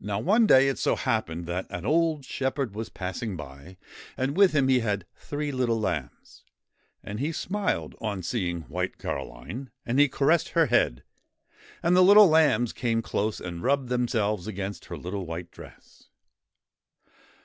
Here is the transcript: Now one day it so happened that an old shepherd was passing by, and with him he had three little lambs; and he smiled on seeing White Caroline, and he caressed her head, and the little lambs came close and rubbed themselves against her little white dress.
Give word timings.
Now 0.00 0.18
one 0.18 0.48
day 0.48 0.66
it 0.66 0.80
so 0.80 0.96
happened 0.96 1.46
that 1.46 1.68
an 1.70 1.86
old 1.86 2.24
shepherd 2.24 2.74
was 2.74 2.88
passing 2.88 3.36
by, 3.36 3.76
and 4.16 4.36
with 4.36 4.50
him 4.50 4.66
he 4.66 4.80
had 4.80 5.06
three 5.14 5.52
little 5.52 5.78
lambs; 5.78 6.42
and 7.04 7.20
he 7.20 7.30
smiled 7.30 7.94
on 8.00 8.24
seeing 8.24 8.62
White 8.62 8.98
Caroline, 8.98 9.70
and 9.86 10.00
he 10.00 10.08
caressed 10.08 10.48
her 10.58 10.66
head, 10.66 11.04
and 11.84 11.94
the 11.94 12.02
little 12.02 12.26
lambs 12.26 12.72
came 12.72 13.00
close 13.00 13.38
and 13.38 13.62
rubbed 13.62 13.90
themselves 13.90 14.48
against 14.48 14.86
her 14.86 14.96
little 14.96 15.24
white 15.24 15.52
dress. 15.52 16.08